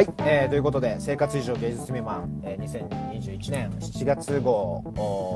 [0.00, 2.90] はい、えー、ということで生活以上芸術未満、えー、
[3.20, 4.82] 2021年7月号、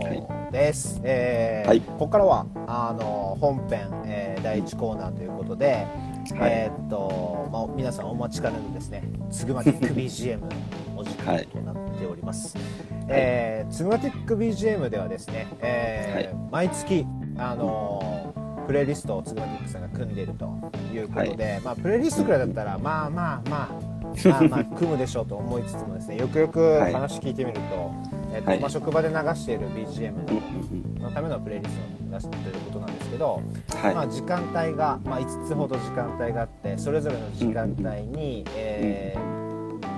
[0.02, 10.48] はい、です、えー、はい、ここからはあの本編、えー、第1コーナーということで、はい、えー、っと、まあ、皆さんお待ちかねのですねツグマティック BGM の
[10.96, 12.66] お時間となっております、はい、
[13.08, 17.04] えー、ツグマティック BGM ではですね、えー毎月
[17.36, 18.32] あの
[18.66, 20.48] プレイリストをツグマティックさんが組んでいると
[20.94, 23.93] いうことで、まあ、プレイリストくらいだったらまあまあまあ
[24.24, 27.94] まあまあ組むでしょうと思いつつもですねよくよく話聞いてみると,、
[28.32, 33.42] えーとまあ、職場で流している BGM のためのプレイリストを出していることなんですけど、
[33.82, 39.33] まあ、時間帯が、まあ、5つほど時間帯があってそれぞれの時間帯に、えー、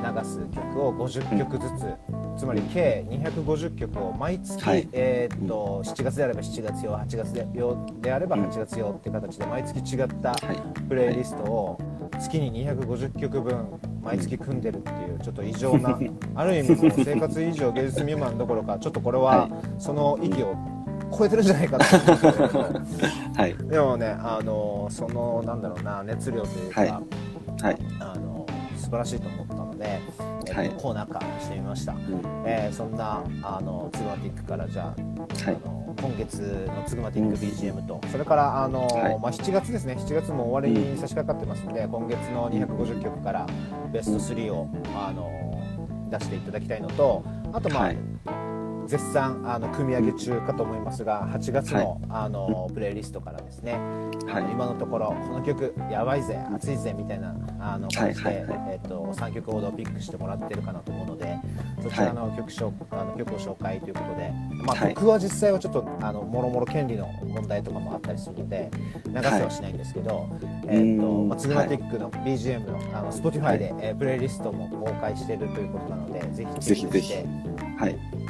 [0.03, 10.35] 流す曲を50曲ずつ、つまり計250曲を毎月、はい、えー、っと7月であれば7月用8月で用であれば8月用っていう形で毎月違った
[10.89, 11.79] プレイリストを
[12.21, 13.67] 月に250曲分
[14.03, 15.99] 毎月組んでるっていうちょっと異常な
[16.35, 20.55] ある意味もう生活以上芸術未満どころかちょっとこれはその域を
[21.17, 21.97] 超えてるんじゃないかと。
[21.97, 28.26] 思うんですけど、はい、でもねあのそのなんだろうな熱量というか、はい、はい、あの
[28.87, 30.01] 素晴らしいと思ったので、
[30.47, 32.01] えー、はい、コーナー化してみました、うん、
[32.47, 38.87] えー、そんなあのツグマティックからじゃあ,、あの今月のツグマティック BGM と、それからあの、
[39.21, 39.97] まあ、7月ですね。
[39.99, 43.47] 7月も終わりに差し掛かってますので、今月の250曲から
[43.93, 45.61] ベスト3を、あの
[46.11, 47.93] 出していただきたいのとあとまあ、
[48.87, 53.73] 絶賛あの組み上げ中かと思いますが8月のはい、あのプレイリストからですね、
[54.27, 61.37] はい、今のところこの曲やばいぜ熱いぜみたいなあの感じで、えーと、3曲ほどピックしてもらってるかなと思うので
[61.83, 64.33] そちらの曲,、はい、あの曲を紹介ということで、
[64.65, 68.71] まあ、僕は実際はちょっとあのもろもろ権利の問題とかもあったりするので
[69.07, 70.29] 流せはしないんですけど、
[70.67, 77.27] えーとまあ、ツグマティックの BGM のあの Spotify で、えー、プレイリストも公開しているということなのでぜひチェックして。
[77.79, 78.26] はい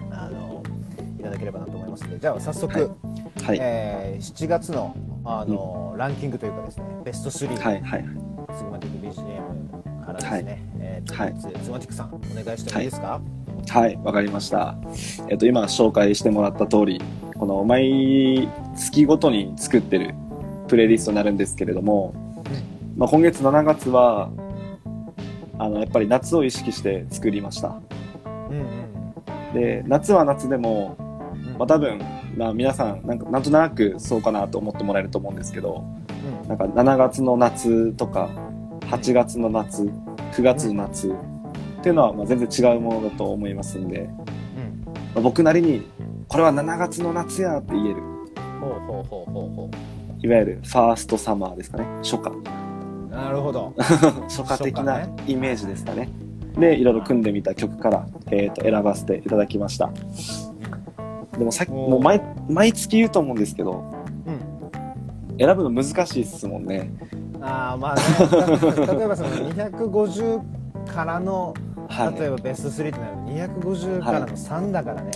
[1.23, 2.89] ただければなと思いますのでじゃあ早速、はい。
[3.45, 8.05] はい、えー、7月のあの、うん、ランキングというかですねベスト3、はいはい、
[8.57, 10.45] ツグマティック BGM からですね、はい。
[10.79, 13.21] えー、はい、ツグマティックさんお願いしてもいいですか？
[13.69, 13.97] はい。
[14.05, 14.77] わ、かりました、
[15.29, 17.01] えっと、今紹介してもらった通り
[17.37, 20.15] この毎月ごとに作ってる
[20.69, 22.15] プレイリストになるんですけれども、
[22.97, 24.31] まあ、今月7月は
[25.59, 27.81] あのやっぱり夏を意識して作りました、
[28.51, 30.97] うんうん、で夏は夏でも
[31.59, 32.01] まあ、多分、
[32.37, 35.85] まあ、皆さんなんかなんとなくそうかなと思ってもらえると思うんですけど、
[36.43, 38.29] うん、なんか7月の夏とか
[38.83, 39.83] 8月の夏
[40.33, 41.13] 9月の夏、っ
[41.83, 44.11] ていうのはまあ全然違うものだと思いますんで、うん。
[44.85, 45.87] まあ、僕なりに
[46.29, 48.03] これは7月の夏やって言える。
[50.23, 51.85] いわゆるファーストサマーですかね。
[51.99, 52.31] 初夏。
[53.11, 53.73] なるほど。
[54.29, 56.09] 初夏的なイメージですかね。
[56.59, 59.91] でいろいろ組んでみた曲から、えー、と選ばせていただきました
[61.39, 63.85] でもさっき、もう毎毎月言うと思うんですけど、
[64.27, 66.91] うん、選ぶの難しいっすもんね。
[67.41, 68.03] ああ、まあね、
[68.99, 71.55] 例えばその250からの、
[72.19, 75.11] 例えばベスト3ってなると250からの3だからね。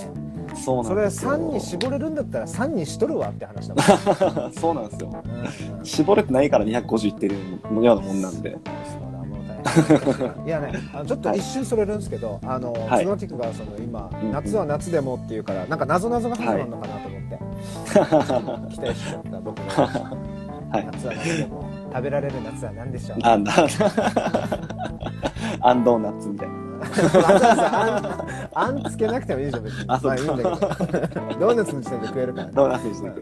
[0.49, 3.75] はい、そうそれ3に絞れるんだったら3にしとるわって話だ
[4.43, 5.23] もん そうなんですよ、
[5.79, 8.59] うん、絞れてないから250いってるようなもんなんで
[10.47, 10.73] いやね
[11.07, 23.19] ちょっと一瞬それるんですけど、あの、はい、ノティックがその今、夏は夏でもっていうからなんか謎謎が始まるのかなと思って、はい、期待しちゃった僕が、はい、夏は夏でも食べられる夏は何でしょう。
[23.23, 23.53] あんだ
[25.63, 26.55] アンドーナツみたいな
[28.55, 29.85] あんつけなくてもいいじゃん別に。
[29.89, 30.51] あまあいいんだけど。
[30.51, 33.21] ドーナツの時点で食えるから、ね、ドーナツの時点で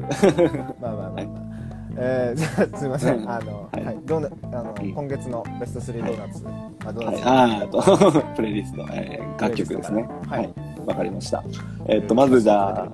[0.80, 1.57] まあまあまあまあ、はい
[2.00, 6.54] えー、 すみません、うん、あの、はい、はい、どうなあの、うん、今月のベスト3ドーナツ、はい、
[6.86, 10.08] あドーナツ、はい、あと プレイリスト、えー、楽曲ですね。
[10.26, 10.54] はい、
[10.86, 11.42] わ、かりました。
[11.86, 12.88] えー、っとまずじゃあ、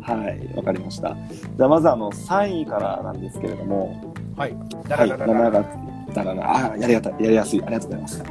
[0.00, 1.16] はい、わかりました。
[1.56, 4.02] じゃあまずあの3位からなんですけれども、
[4.36, 4.52] はい、
[4.88, 5.92] はい、7月。
[6.14, 7.10] だからあやりやた。
[7.10, 7.62] やりやすい。
[7.62, 8.22] ありがとうございます。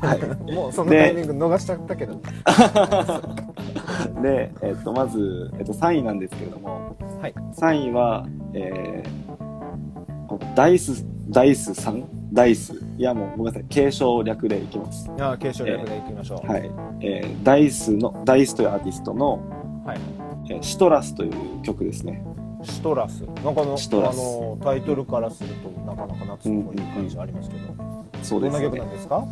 [0.00, 0.18] はい、
[0.52, 2.20] もうそのタイミング逃しちゃったけど。
[4.22, 9.27] で、えっと、まず、えっと、3位なんですけれども、はい、3位は、えー、
[10.54, 12.04] ダイス、ダイスさん？
[12.32, 12.74] ダイス？
[12.96, 13.64] いや、もうごめんなさい。
[13.68, 15.10] 継承略でいきます。
[15.20, 16.50] あ継承略でいきましょう。
[16.50, 16.70] はい。
[17.00, 19.40] えー、ダイスの、ダイスというアーティストの、
[19.84, 19.98] はい。
[20.50, 22.24] えー、シトラスという曲ですね。
[22.62, 23.20] シトラス？
[23.20, 27.62] なんかの、シトラスあの、タイトルからすると、なかなか夏っぽい感じありますけど。
[27.78, 28.64] うんうん、そうです、ね。
[28.64, 29.24] どんな曲なんですか？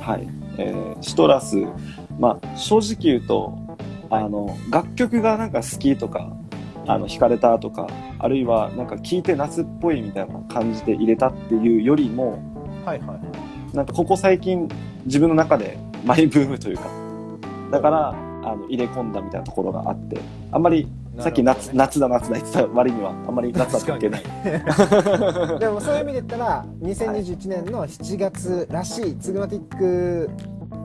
[0.00, 0.28] はい。
[0.58, 1.56] えー、シトラス。
[2.18, 3.58] まあ、正直言うと、
[4.10, 6.32] あの、楽曲がなんか好きとか、
[6.88, 7.86] あの惹かれたとか
[8.18, 12.42] あるいはなんか聞いて夏っぽいみたいな感じで入れたっていうよりも、
[12.84, 13.20] はいは
[13.72, 14.68] い、なんかここ最近
[15.04, 16.90] 自分の中でマイブームというか
[17.70, 20.18] だからあの入れ込んだみたいなところがあって
[20.50, 20.88] あんまり
[21.20, 24.22] さっき夏,、夏だ夏だ言ってた割にはあんまり夏だったっけない。
[25.58, 30.30] でもそういう意味で言ったら2021年の7月らしいツグマティック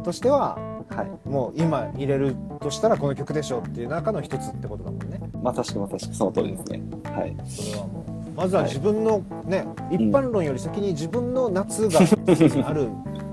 [0.04, 0.58] としては、
[0.90, 6.82] はい、もう今入れるとしたらこの曲でしょうっていう中の一つってことだもんねまさしくまさしくその通りですね。
[7.04, 7.36] はい。
[7.46, 12.90] それはもうまずは自分のね、はい、一般論より先に自分の夏がある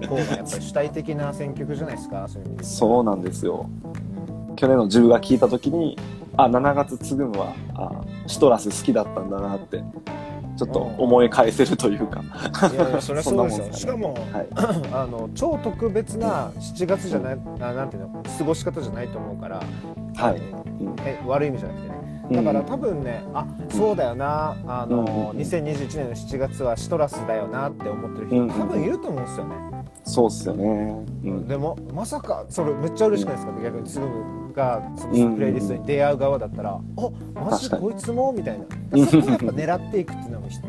[0.06, 3.70] 方がやっぱり主体的な選曲じゃないですかそういう意味でそうなんですよ。
[4.56, 5.96] 去年の自分が聞いた時に
[6.36, 9.82] あ7月つぐむはあシトラス好きだったんだなって
[10.56, 14.48] ちょっと思い返せるというか、いやいやそれはそうですよ、ね、しかも、はい、
[14.92, 19.62] あの超特別な7月じゃない、うん、なんていうの過ごし方じゃないと思うから
[20.16, 21.99] はい、うん、え悪い意味じゃなくてね
[22.30, 24.56] だから多分ね、あそうだよな。
[24.66, 29.56] あの、うん、2021年の7月はシトラスだよなって思ってる人多分いると思うんですよね、
[30.04, 30.64] そうっすよね、
[31.24, 34.06] うん、でもまさかそれめっちゃ嬉しくないですか、逆にすぐ
[34.52, 38.32] がそのプレイリストに出会う側だったら、うんうん、あマジこいつも？
[38.32, 38.64] みたいな。
[39.06, 40.62] そこをやっぱ狙っていくっていうのも一つ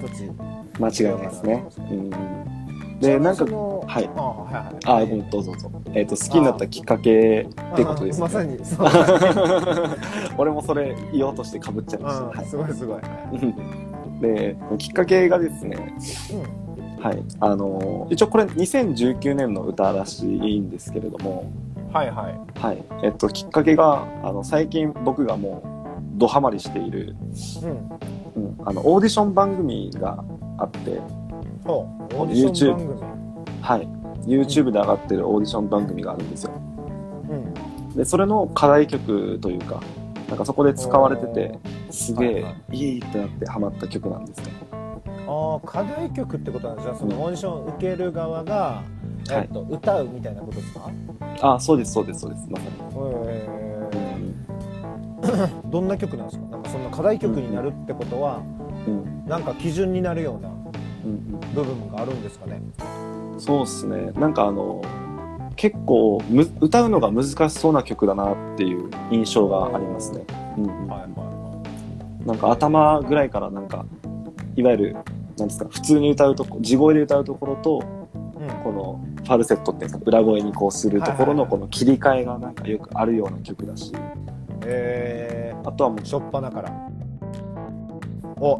[0.80, 2.61] 間違いないですね、うん
[3.02, 4.10] でなんかはい。
[4.16, 5.04] あはいはい。
[5.04, 5.72] あどうぞどうぞ。
[5.94, 8.22] えっ、ー、と好きになったきっかけってことですね。
[8.22, 8.58] まさに
[10.38, 13.02] 俺もそれ言おうとしてかぶっちゃいました、はい、すごいすごい。
[14.22, 15.96] できっかけがですね、
[16.98, 17.24] うん、はい。
[17.40, 21.52] あの一応これ2019年の歌らしいんですけれども。
[21.92, 22.60] はいはい。
[22.60, 22.84] はい。
[23.04, 27.16] えっときっかけがあの最近僕がもうドハマりしている、
[28.36, 30.24] うん、うん、あのオーディション番組が
[30.60, 31.02] あって
[31.66, 33.02] オーディション番組。
[33.62, 33.88] はい。
[34.28, 36.52] YouTube で上がってるオーディション番組があるんですよ、
[37.28, 37.54] うん、
[37.96, 39.82] でそれの課題曲というか
[40.30, 41.58] なんかそこで使われてて
[41.90, 44.52] すげえ、はいはい、ってなってハマった曲なんですね
[45.28, 48.84] ああ課題曲ってことはじゃあそのオーディション受ける側が、
[49.28, 50.92] うん、えっと、はい、歌うみたいなことですか？
[51.42, 52.48] あそうですそうですそうです。
[52.48, 52.70] まさに。
[52.70, 52.74] へ
[53.48, 53.50] え
[55.66, 56.46] どんな曲なんですか？
[56.46, 58.44] なんかそんな課題曲になるってことは、
[58.88, 60.52] うん、なんか基準になるような
[61.54, 62.62] 部分があるんですかね、
[63.34, 64.12] うん、そうっすね。
[64.20, 64.82] なんかあの
[65.56, 70.24] 結構む歌うのが難しそうな曲だなっていう印象がありますね、
[70.58, 70.88] うん、
[72.26, 73.86] なんか頭ぐらいからなんか
[74.56, 74.94] いわゆる
[75.38, 77.84] なんですか普通に歌うとこ地声で歌うところと、
[78.14, 83.92] うん、このファルセットっていうか裏声にこうするところのこの切り替えがなんかよくあるような曲だし、
[84.66, 86.92] えー、あとはもう初っ端から。
[88.44, 88.60] お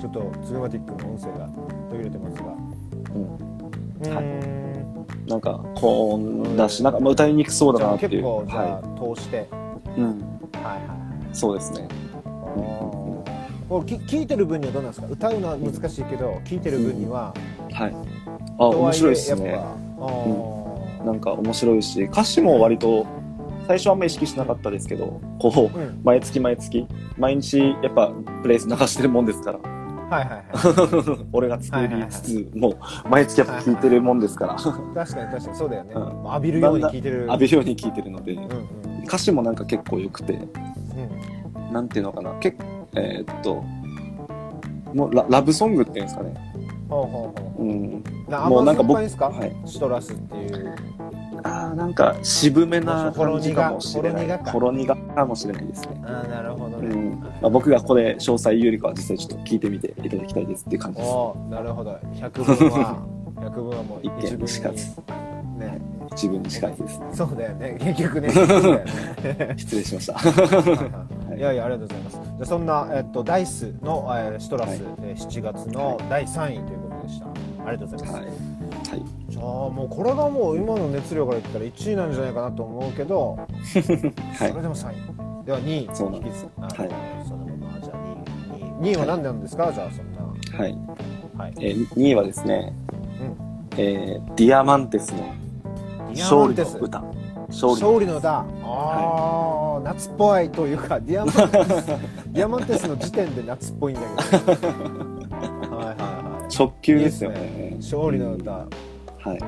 [0.00, 1.48] ちょっとズーマティックの音声が
[1.90, 2.44] 途切れてますが、
[3.14, 8.10] うん、はい、なんか高音だし、なんか歌いにくそうだなっていう。
[8.12, 9.48] 結構じゃあ、はい、通して、
[9.96, 10.16] うん、はい
[10.64, 10.94] はいは
[11.32, 11.36] い。
[11.36, 11.88] そうですね。
[13.68, 15.08] これ聞いてる分にはどうなんですか？
[15.08, 17.34] 歌うのは難しいけど聞いてる分には、
[17.68, 17.94] うん、はい。
[18.58, 19.60] あ面白いですね、
[19.98, 23.06] うん、なんか面白いし歌詞も割と
[23.66, 26.86] 最初はあんまり意識しなかったですけどこう、毎月毎月
[27.18, 29.58] 毎日やっぱプレイス流してるもんですから
[30.10, 35.56] はいはいはい、俺が作りつつ、もう毎月やっぱ聞いてるもんですから、確かに確かに。
[35.56, 37.26] そうだよね、うん、浴びるように聞いてる。
[37.26, 38.44] 浴びるように聞いてるので、うん。
[38.44, 42.32] うん、歌詞もなんか結構良くて、うん、なんていうのかな。
[42.34, 42.56] 結
[42.94, 43.62] えー、っと
[44.94, 46.34] もうララブソングっていうんですかね。
[46.88, 48.04] ほうほうほう、うん、
[48.48, 49.10] もうなんか僕はい、
[49.68, 50.76] シトラスっていう
[51.42, 54.38] あなんか渋めな感じかもしれない。
[54.38, 56.02] ほろ苦かもしれないですね。
[56.04, 57.20] あなるほどね、うん。
[57.20, 60.64] まあ、僕がここで詳細よりかは実際ちょっと聞いてみていただきたいです。
[60.64, 61.12] っていう感じです
[61.50, 61.98] なるほど。
[62.20, 63.06] 百分は
[63.42, 65.00] 百分はもう一見にしかず
[65.58, 65.80] ね。
[66.12, 67.76] 一文に近いです、ね、そうだよね。
[67.80, 68.30] 結局ね。
[69.56, 70.14] 失礼しました。
[71.36, 71.40] い。
[71.40, 72.20] やいやありがとうございます。
[72.38, 74.80] じゃそんな、えっと、ダイスの、えー、シトラス、はい、
[75.14, 77.26] 7月の第3位ということでした、
[77.66, 78.24] ありがとうございます、はい。
[78.24, 84.92] はい、じゃあもうこれがもう今の熱量から言ったら1位なんじゃないかなと思うけど、 はい、それでも3
[85.42, 85.44] 位。
[85.44, 85.94] では2位。
[85.94, 86.46] そうなんです。
[86.56, 86.72] はい。
[87.28, 87.96] そのままじゃあ
[88.80, 90.22] 2位 ,2 位は何なんですか、はい、じゃあそんな。
[90.58, 90.78] はい、
[91.36, 91.54] はい。
[91.58, 92.72] えー、2位はですね、
[93.20, 93.80] うん。
[93.80, 95.34] えー、ディアマンテスの
[96.10, 97.04] 勝利の歌。
[97.48, 98.38] 勝利の歌。
[98.38, 101.86] ああ、はい、夏っぽいというかディアマンテス。
[102.32, 104.02] ディアマンテスの時点で夏っぽいんだ
[104.46, 105.15] けど
[106.58, 108.66] 直球ですよね、ね、勝利の歌、うん、は
[109.24, 109.28] い。
[109.28, 109.40] はい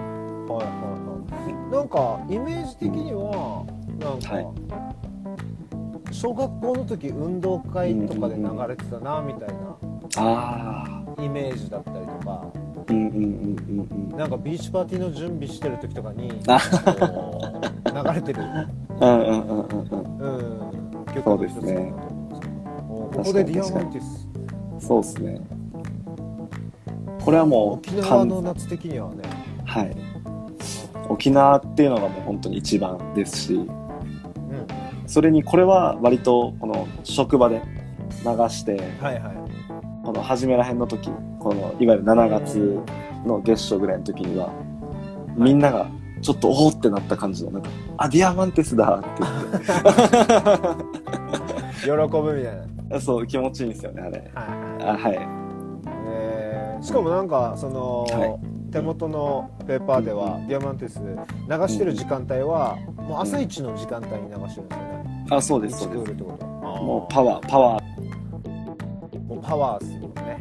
[0.49, 0.73] はい
[1.33, 1.73] はい。
[1.73, 3.65] なんかイメージ的には
[3.99, 12.53] なんか、はい、小学校の時運動会とかで流れてたなみたいなイメージだったりとか。
[14.17, 16.35] なんかビーチパーティーの準備してる時とかに流
[18.15, 18.43] れてる。
[19.01, 21.05] うんうんうんうんうん。
[21.15, 21.93] 曲そうですね。
[22.89, 24.29] ここでディアマンティス。
[24.81, 25.58] そうですね
[27.25, 29.23] これはもう沖縄の夏的にはね。
[29.65, 29.97] はい。
[31.09, 33.69] 沖縄っていうのがもう本当に一番ですし、うん。
[35.07, 37.63] それにこれは割とこの職場で
[38.25, 39.35] 流して、はいはい。
[40.05, 42.81] この初めらへんの時、このいわゆる7月
[43.27, 44.51] の月初ぐらいの時には、
[45.37, 45.89] みんなが
[46.23, 49.09] ちょっとおおってなった感じの、なんか、あ、ディアマンテスだって
[51.85, 51.97] 喜ぶ
[52.35, 52.63] みたいな。
[52.63, 54.31] 言って、そう、気持ちいいんですよね、あれ。
[54.35, 54.43] は
[54.81, 54.83] い。
[54.83, 55.19] あはい。
[56.79, 58.39] えーしかもなんかその、は
[58.71, 61.07] 手元のペーパーでは、ディアマンテス流
[61.69, 66.23] してる時間帯は、もう朝一の時間帯に流してるんですよね、あ、そうです、そうです。
[66.23, 69.21] もうパワー、パワー。
[69.23, 70.39] もうパワーっすよね。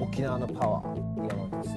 [0.00, 1.74] 沖縄のパワーディアマンテス。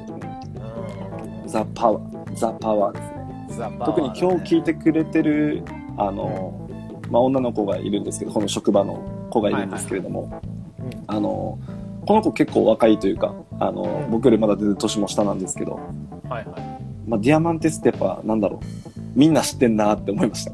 [1.46, 3.48] うんザ・パワー、ザ・パワーですね。
[3.50, 3.86] ザ・パワーだね。
[3.86, 5.64] 特に今日聞いてくれてる、
[5.98, 6.68] あの、
[7.10, 10.42] まあ、女の子がいるんですけど、この職場の子がいるんですけれども、
[10.80, 11.60] うんあの、
[12.06, 15.80] この子結構若いというか、あの、うん僕よりまだ全然年も下なんですけど、は
[16.30, 16.46] いはい
[17.08, 20.52] まあ、ディアマンテスってやっぱ、なんだろう、みんな知ってんなって思いました。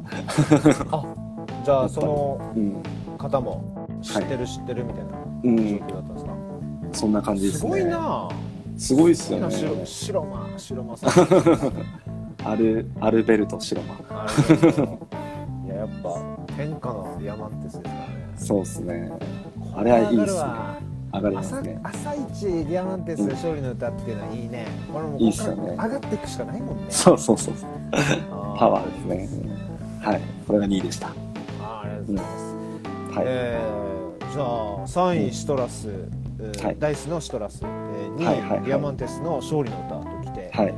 [1.64, 2.84] じゃあそのうん。
[3.18, 5.12] 方も知ってる知ってるみたいな
[5.44, 6.32] うん、状況だったんですか、
[6.94, 7.60] そんな感じですね。
[7.60, 7.86] すごい。
[7.86, 8.30] な
[8.78, 9.56] すごいっすよね。
[9.56, 11.28] 白白間白間さん
[12.52, 14.22] アル、アルベルト・シロマン。
[14.22, 14.56] あれ
[15.66, 16.10] いややっぱ
[16.56, 18.00] 天下のディアマンテスですからね
[18.36, 19.12] そうっすね。
[19.76, 21.80] あれはいいっすね上がりますね。
[21.84, 27.70] 朝一ディアマンテスで勝利の歌っていうのはいいねこれもういいっすよね上がっていくしかないもんねそうそうそうそう。
[28.32, 29.58] あパワーですね。
[30.02, 30.22] はい。
[30.48, 31.08] これが2位でした。
[31.08, 32.38] あーありがとうございま
[33.14, 33.26] す、はい。
[33.28, 33.98] えー
[34.34, 34.48] じゃあ
[35.08, 35.88] 3位シトラス、
[36.80, 40.74] ダイスのシトラス、えー2位、はいはいはいディアマンテスの勝利の歌ときて、はい。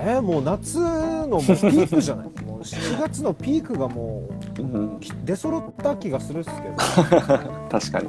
[0.00, 2.28] えーもう夏のピークじゃない？
[2.44, 4.22] もう7月のピークがも
[4.58, 4.64] うう
[4.96, 6.74] ん、き出揃った気がするっすけど
[7.70, 8.08] 確かに。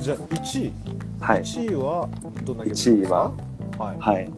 [0.00, 0.72] じゃあ1位
[1.20, 1.42] はい。
[1.42, 2.08] 1位は
[2.44, 3.32] どんな曲ですか1位は
[3.78, 4.30] はい、はい。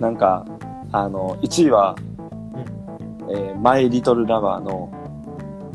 [0.00, 0.44] なんか、
[0.92, 1.96] あの、1位は、
[3.30, 4.92] えーマイ・リトル・ラバーの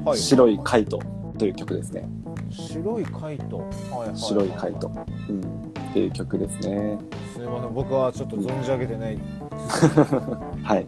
[0.06, 1.00] はい白いカイト
[1.40, 2.08] という曲ですね。
[2.52, 4.92] 白いカイト、はいはいはい白いカイト。
[5.30, 5.40] うん。
[5.40, 7.00] っていう曲ですね。
[7.34, 9.18] すみません僕はちょっと存じ上げてない、
[10.62, 10.86] はい。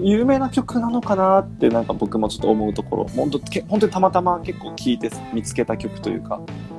[0.00, 6.73] 有名な曲なのかなってなんか僕もちょっと思うところ、本当け本当にたまたま結構聴いて見つけた曲というか、うんうん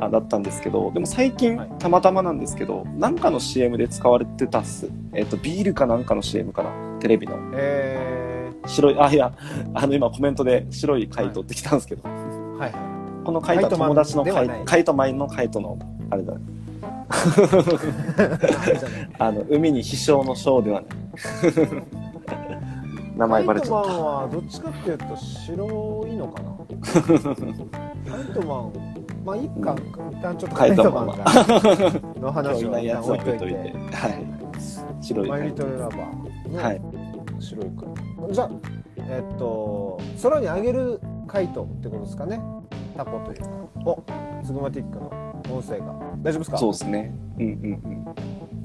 [0.00, 1.70] あだったんですけど、でも最近はい。
[1.78, 4.88] たまたまなんですけど、なんかの CM で使われてたっす。
[5.12, 6.70] えっ、と、ビールかなんかの CM かな。
[7.00, 7.36] テレビの。
[7.54, 9.32] え白い、あ、いや、
[9.74, 15.78] あの今コメントで白いカイトって来たんですけど、ー、はいはこのカイトはカイトマン友達のカイではないカイトマイのカイトの、
[16.10, 16.34] あれだ。
[19.18, 20.90] あの、海に飛翔の翔ではない。
[23.16, 26.50] 名前バレちゃっカイトマンはどっちかっていうと白いのかな。
[28.10, 29.74] カイトマンまあいいか、
[30.12, 31.06] 一旦ちょっとカイトマン
[32.20, 32.32] の。
[32.32, 32.70] 話を一日い。
[32.70, 32.86] ない。
[32.86, 33.38] やつは旦置い。
[33.38, 33.48] とい。
[33.48, 33.72] てい。
[33.72, 33.78] て。
[33.96, 34.26] はい。
[35.00, 35.28] 白い。
[35.28, 35.64] マイリト。
[35.64, 36.82] ルラバーのはい。
[37.40, 37.66] 白い。
[37.66, 38.50] カイトじゃあ
[39.08, 42.40] えっと空に上げるカイトってことですかね
[42.96, 43.36] タコとい。
[43.36, 43.48] うか
[43.84, 44.02] お
[44.44, 45.08] スグマティックの
[45.50, 45.86] 音声が
[46.22, 47.14] 大丈夫ですかそうですね。
[47.38, 48.04] うんうんうん。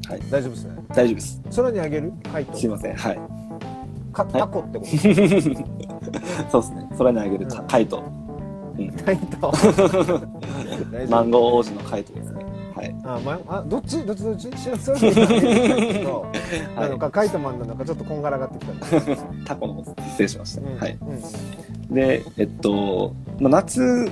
[0.09, 0.19] はい。
[0.29, 1.41] 大丈夫ですね大丈夫です。
[1.55, 2.69] 空に上げるカイトすい。
[2.69, 2.95] ません。
[2.95, 3.19] はい。
[4.13, 6.49] かタコってことはい。
[6.51, 6.89] そうですね。
[6.97, 8.01] 空にあげるカイト。
[8.01, 8.18] うん
[8.87, 9.53] カイト
[11.09, 12.45] マンゴー王子のカイトですね。
[12.75, 12.95] はい。
[13.03, 16.31] あ、まあ、どっちどっちどっち知らそれでいいの
[16.75, 18.73] なのか、カイトマンなのかちょっとこんがらがってきた、
[19.45, 20.61] タコの方失礼しました。
[20.61, 20.77] うん。
[20.77, 20.97] はい。
[21.01, 21.93] うん。
[21.93, 24.09] で、えっと、まあ、夏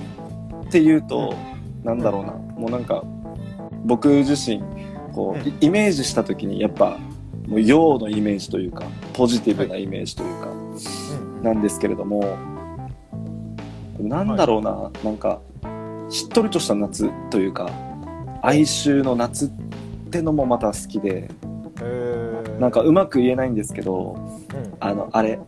[0.67, 1.33] っていうと、
[1.83, 3.03] なんだろうな、もうなんか、
[3.85, 4.61] 僕自身、
[5.13, 6.97] こう、イメージした時に、やっぱ、
[7.47, 10.49] もう陽のイメージというか、ポジティブなイメージというか、
[11.41, 12.37] なんですけれども、
[13.99, 15.39] なんだろうな、なんか、
[16.09, 17.69] しっとりとした夏というか、
[18.41, 19.49] 哀愁の夏っ
[20.09, 21.29] てのもまた好きで、
[21.81, 24.15] えーなんかうまく言えないんですけど、
[24.53, 25.39] うんあの、あれ、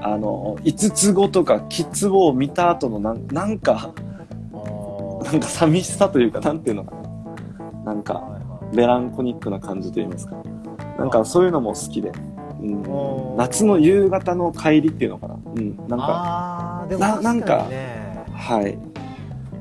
[0.00, 3.92] あの、五つ子とかキツを見た後のなん、なんか、
[5.24, 6.96] なんか寂しさというか、なんていうのか
[7.84, 7.92] な。
[7.92, 10.36] なんか、はいはいメランコニックな感じといいますか。
[10.98, 12.12] なんかそういうのも好きで。
[12.60, 15.38] うん夏の夕方の帰りっていうのかな。
[15.54, 15.76] うん。
[15.88, 18.78] なんか、でもな確かになんかねはい。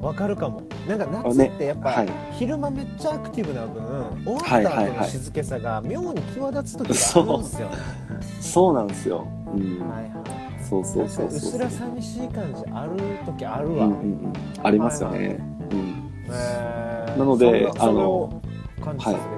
[0.01, 7.75] わかるかもなんか夏ってやっぱ、はい昼間めっちゃアクティブな分終わはいった後のはいはい静けさが妙に際立つ時があるんですよね、
[8.39, 9.27] そうなんですよ。
[9.53, 9.89] うん。
[9.89, 10.11] はいはい
[10.69, 11.37] そうそうそうそう。
[11.37, 12.91] うすら寂しい感じある
[13.25, 14.33] 時あるわ、うんうんうん。
[14.61, 15.39] ありますよね。
[15.71, 16.03] うん。
[16.29, 18.41] えーなのであのを
[18.79, 19.37] 感じさせてくれ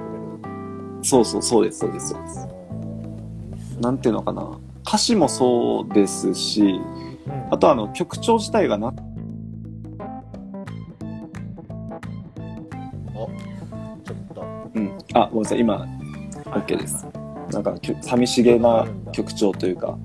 [1.02, 2.48] そうそう、そうです、そうです、そうです。
[3.80, 4.50] なんていうのかな。
[4.86, 6.78] 歌詞もそうですし、
[7.26, 7.54] うん。
[7.54, 8.92] あとあの曲調自体がな、
[13.14, 13.26] お
[14.04, 14.42] ちょっと。
[14.74, 14.98] うん。
[15.14, 15.86] あ、ごめんなさい、今、
[16.46, 17.06] OK です。
[17.52, 19.98] なんか寂しげな曲調というか。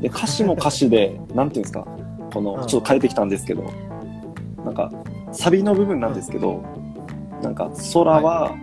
[0.00, 1.86] で歌詞も歌詞でなんていうんですか。
[2.32, 3.64] このちょっと変えてきたんですけど。
[4.64, 4.92] なんか
[5.32, 6.62] サビの部分なんですけど。
[7.42, 8.56] なんか空は、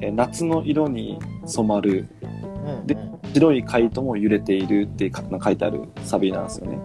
[0.00, 2.08] え夏の色に染まる。
[2.86, 2.96] で
[3.34, 6.78] 白いカイトも揺れているって書いてあるサビなんですよね。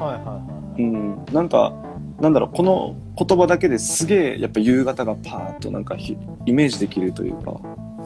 [0.00, 0.82] はいはいはい。
[0.82, 1.72] うん、なんか
[2.20, 7.52] なんだろうこの言葉だけですげえやっぱ夕方がパーッとなんかイメージできるというか。
[7.52, 7.60] は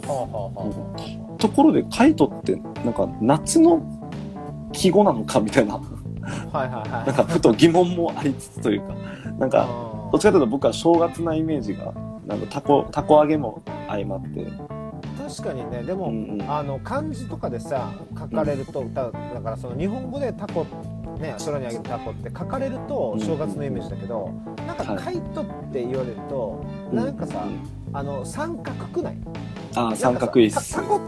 [0.07, 3.83] あはあはあ、ところでカイトってなんか夏の
[4.73, 5.75] 季語なのかみたいな。
[5.75, 8.95] はいはい、はい、なんかふと疑問もありつつというか。
[9.39, 9.67] なんか
[10.13, 11.95] どっちかというと僕は正月なイメージが
[12.27, 14.47] なんかタコタコ揚げも相まって。
[15.19, 18.85] 確かにねでも、うんうん、あの漢字とかでさ書かれると、う。
[18.85, 20.67] ん、だからその日本語でタコ
[21.21, 29.17] ね空にあげるタコって書かれると正月のイメージだけど、うん、なんかカイトって言われると、はい、なんかさ、うん、あの三角くない？
[29.75, 30.75] あ三角いっす。
[30.75, 31.01] タコっ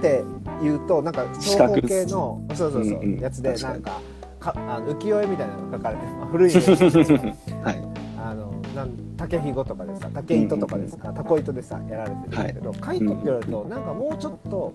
[0.00, 0.22] て
[0.62, 4.00] 言うと、なんか長方形のそうそうそう、うんうん、やつでなんか
[4.40, 6.52] かあの浮世絵みたいなのが書かれてる、まあ、古い
[7.62, 7.88] はい。
[8.24, 14.74] あのなん竹ひごとかでさ竹糸とかですか、タコ糸でさやられてるんだけど、カイトって言われるとなんかもうちょっと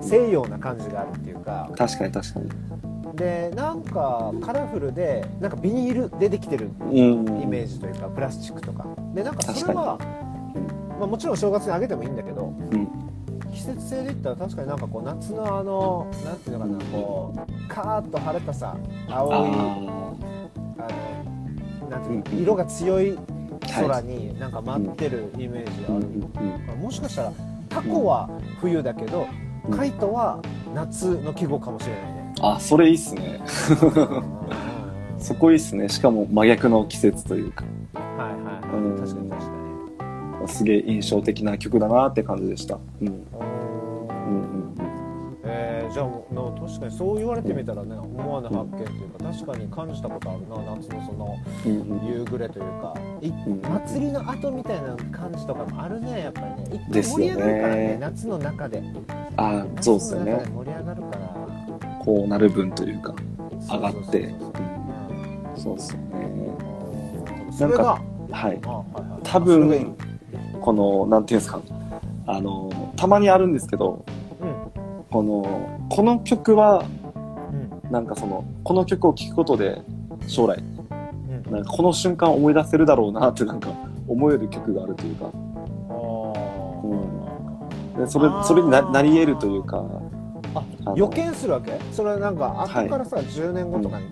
[0.00, 2.48] 西洋な感じがあるっていうか確かに確かに
[3.18, 6.92] でなんかカラフルでなんかビニールでできてるイ
[7.46, 8.86] メージというか、プラスチックとか。
[9.12, 9.98] でなんかそれは、
[10.98, 12.52] まあ、もちろん正月にあげてもいいんだけど、
[13.52, 18.76] 季節性で言ったら確かになんかこう夏のあのなんていうのかなこうカーッと晴れたさ
[19.08, 20.16] 青いあの
[21.90, 23.18] なんていうの、色が強い
[23.74, 27.32] 空になんか舞ってるイメージがある、もしかしたら
[27.68, 29.26] タコは冬だけど、
[29.74, 30.40] カイトは
[30.72, 33.40] 夏の季語かもしれないねあそれいいっすね。
[35.18, 35.88] そこいいっすね。
[35.88, 37.64] しかも真逆の季節というか。
[37.94, 39.48] はいはいはい、うん、確かに確か
[40.42, 40.48] に。
[40.48, 43.24] すげえ印象的な曲だなって感じでした、うん、うん
[45.90, 51.36] じゃあの確かにそう言われてみたらね思わぬ発見というか確かに感じたことあるな夏のその
[52.06, 52.94] 夕暮れというか、
[53.86, 56.84] 祭りの後みたいな感じとかもあるねやっぱりね。
[56.90, 58.82] 一回盛り上がるからね、ね、夏の中で。
[59.36, 60.44] あそうですよね。
[60.54, 61.27] 盛り上がるから
[62.08, 63.14] こうなる分というか
[63.70, 64.34] 上がって。
[65.54, 66.56] そうですよね。
[67.60, 68.60] なんかはい、
[69.22, 69.94] 多分
[70.62, 71.60] このなんていうんですか。
[72.26, 74.06] あのたまにあるんですけど
[75.10, 76.82] このこの曲は、
[77.84, 79.82] うん、なんかそのこの曲を聴くことで
[80.26, 83.68] 将来、うん、なんかこの瞬間思い出せるだろうなってなんか
[84.06, 85.30] 思える曲があるというか、
[86.84, 86.94] う
[87.98, 89.84] ん、でそれそれにななり得るというか。
[89.84, 90.17] あ
[90.96, 91.78] 予見するわけ？
[91.92, 94.06] それはなんか後からさ、はい、10年後とかに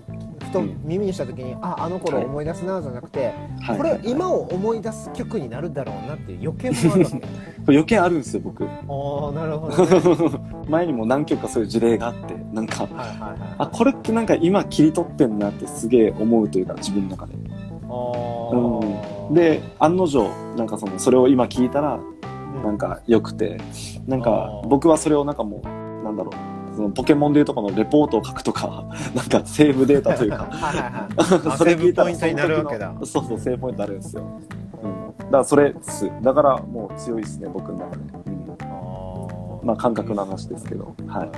[0.45, 7.11] ふと耳にした時に、うん、ああの頃思い出すなじゃなくて、はい、これ今を思い出す曲になるだろうなっていう予見もあるわ
[7.67, 7.73] け。
[7.75, 8.65] 予見あるんですよ僕。
[8.65, 17.35] ああなるほど、ね、前にも何曲かそういう事例があってなんか、はいはいはい、あこれってなんか今切り取ってんなってすげえ思うというか自分の中で。
[17.89, 21.99] うん、で案の定なんかそのそれを今聞いたら
[22.65, 23.59] なんか良くて
[24.07, 26.35] なんか僕はそれをなんかもうなんだろう
[26.77, 28.85] そのポケモンでいうとこのレポートを書くとか、
[29.17, 30.47] なんかセーブデータというか、
[31.57, 32.93] それ聞いたらセーブポイントになるわけだ。
[33.03, 34.23] そうそう、セーブポイントあるんですよ。
[34.83, 35.17] うん。
[35.19, 36.11] だからそれです。
[36.21, 38.03] だからもう強いですね、僕の中で。
[38.27, 38.31] う
[39.65, 39.67] ん。
[39.67, 41.31] まあ感覚の話ですけど、はい。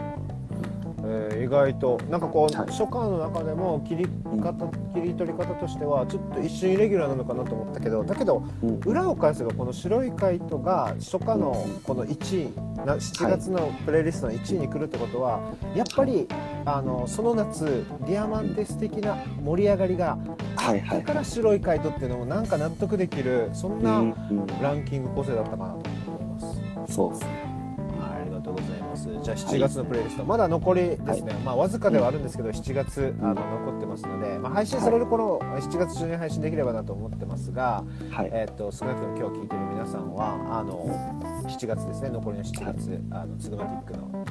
[1.09, 1.99] えー、意外と。
[2.11, 4.53] なんかこう、はい、初夏の中でも切り方、
[4.95, 15.41] 切り取り方としてはちょっと一瞬イレギュラーなのかなと思ったけどだけど、うん、裏を返せばこの白いカイトが初夏のこの1位な7月のプレイリストの1位に来るってことは、
[15.75, 16.29] やっぱり
[16.65, 17.65] あのその夏
[18.07, 20.19] ディアマンテス的な盛り上がりが
[20.57, 24.03] あったから白いカイトっていうのもなんか納得できるそんな
[24.61, 26.95] ランキング構成だったかなと思います。
[26.95, 27.48] そうですね
[29.09, 29.25] ます。
[29.25, 40.87] じゃあ7月のプレイリスト、はい、まだ残りですね、はい、まあわずかではあるんですけど7月あの残ってますので、まあ、配信される頃、はい、7月中に配信できればなと思ってますが、はい、えーと、少なくとも今日聞いてる皆さんはあの
[41.49, 42.11] 7月ですね。
[42.11, 44.27] 残りの7月、あのツグマティックの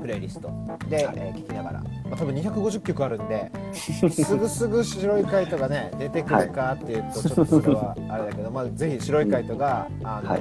[0.00, 0.50] プレイリスト
[0.88, 10.36] で、はい、えー、聞きながら、まあ、多分250曲あるんで すぐすぐ白いカイトがね出てくるかっていうとちょっとそれはあれだけど、まあ、ぜひ白いカイトがあの、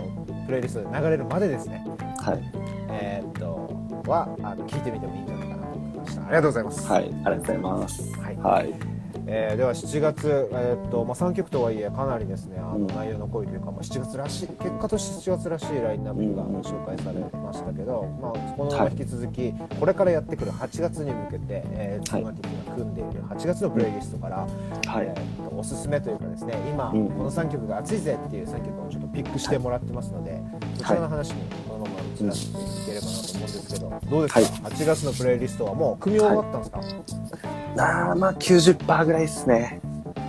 [0.46, 1.86] プレイリストで流れるまでですね、
[2.18, 2.65] はい
[4.10, 6.22] はあの聞いてみてもいいんじゃないかなと思いました。
[6.22, 6.88] ありがとうございます。
[6.88, 8.20] はいありがとうございます。
[8.20, 8.96] はい、はい。
[9.28, 24.38] えー、では7月、えーとまあ、3曲とはいえかなりですねあの内容の濃いというか、まあ、7月らしい結果として7月らしいラインナップが紹介されましたけど、まあ、このまま引き続き、これからやってくる8月に向けて、えー、ツーマティが組んでいる8月のプレイリストから、
[24.86, 25.06] はい。
[25.06, 30.42] えーと、おすすめというかですね今、この3曲が熱いぜっていう3曲をちょっとピックしてもらってますので、
[30.76, 31.34] そちらの話
[32.22, 39.82] にこのままつらっていければなと思うんですけど、どうですか、はい、8月のプレイリストはもう組み終わったんですか、はい、あまあ90%ぐらいですね。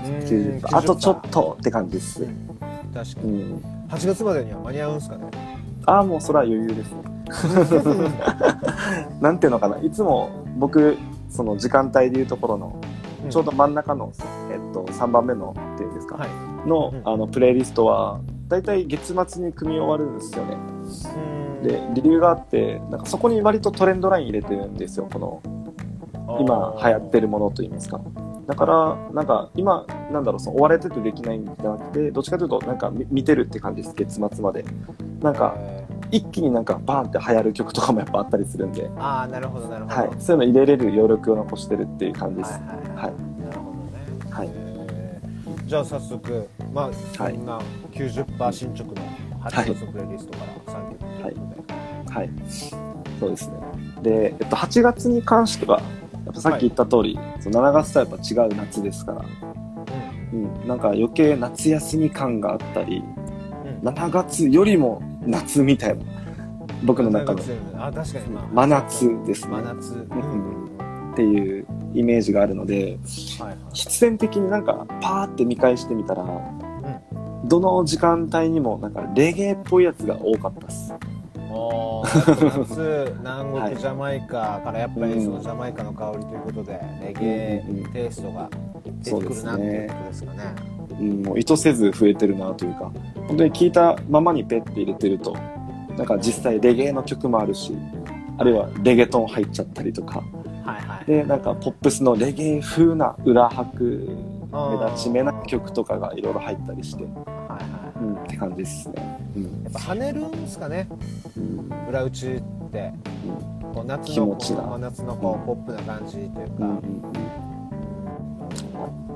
[0.05, 2.22] 90%あとちょっとって感じです。
[2.22, 2.49] うん、
[2.94, 5.31] 確かに、うん、8月までには間に合うんですかね？
[5.87, 7.16] ああ、もうそれは余裕ですね。
[9.20, 10.96] なんていうのかな、いつも僕、
[11.29, 12.81] その時間帯でいうところの、
[13.31, 14.12] ちょうど真ん中の、
[14.51, 16.29] えっと、3番目のっていうんですか、はい、
[16.68, 20.56] の、あの、プレイリストは、大体月末に組み終わるんですよね。
[21.62, 25.42] で、理由があって、なんかそこに割とトレンドライン入れてるんですよ、この、
[26.40, 28.00] 今流行ってるものといいますか。
[28.46, 34.64] だから、なんか今、なんだろう、その追われててできないんじゃなくて、どっちかというと、なんか見てるって感じです、月末まで。
[35.20, 35.56] なんか、
[36.12, 38.88] 一気になんかバーンって流行る曲とかもやっぱあったりするんで。
[38.96, 39.96] ああ、なるほど、なるほど。
[39.96, 40.11] はい。
[40.20, 42.52] そういうの入れれる余力を残してるっていう感じです。
[42.52, 43.12] はい、はいはい、
[43.44, 44.30] なるほどね。
[44.30, 44.65] はい。
[45.66, 48.94] じゃあ早速、まあ、そんな90%進捗の
[49.40, 52.12] 8月のプレイリストから3曲ということで。
[52.14, 52.29] はい。
[52.29, 52.31] はい、
[53.18, 53.57] そうですね。
[54.00, 55.81] で、えっと、8月に関しては、
[56.24, 59.24] やっぱさっき言った通り、はい、その7月とはやっぱ違う夏ですから、
[60.33, 63.02] うん、うん、なんか余計夏休み感があったり、
[63.83, 66.05] うん、7月よりも夏みたいな、
[66.85, 67.42] 僕の中の、
[68.55, 69.50] 真夏ですね。
[69.50, 71.66] 真夏、うん、っていう
[71.98, 72.98] イメージがあるので、
[73.38, 80.94] はいはい、必然的になんかパーって見返してみたら、うん、どの時間帯にもなんかレゲエっぽいやつが多かったっす。
[81.48, 88.50] 夏南国ジャマイカからやっぱりそのジャマイカの香りということで、レゲエテイストが
[89.02, 90.54] 出てくるなっていうことですかね。
[91.00, 92.92] うん、もう意図せず増えてるなというか
[93.28, 95.35] 本当に聞いたままにペッて入れてると
[95.96, 97.76] なんか実際レゲエの曲もあるし
[98.38, 100.22] あるいはレゲトン入っちゃったりとか、
[101.07, 104.09] でなんかポップスのレゲエ風な裏拍
[104.53, 108.05] 目立ちめな曲とかがいろいろ入ったりして、はいはい。
[108.05, 109.21] うん、って感じですね。
[109.37, 110.88] うん、やっぱ跳ねるんですかね、
[111.37, 112.42] うん、裏打ちっ
[112.73, 112.92] て、
[113.62, 116.77] うん、こう夏のこ夏のこう、ポップな感じというか、うんうん